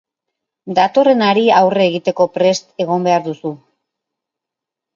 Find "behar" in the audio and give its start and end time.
3.11-3.25